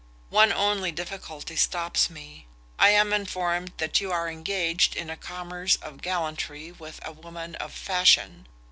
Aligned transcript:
One 0.31 0.51
only 0.51 0.91
difficulty 0.91 1.55
stops 1.55 2.09
me: 2.09 2.47
I 2.79 2.89
am 2.89 3.13
informed 3.13 3.73
you 4.01 4.11
are 4.11 4.27
engaged 4.29 4.95
in 4.95 5.11
a 5.11 5.15
commerce 5.15 5.75
of 5.75 6.01
gallantry 6.01 6.71
with 6.71 6.99
a 7.05 7.11
woman 7.11 7.53
of 7.57 7.71
fashion. 7.71 8.47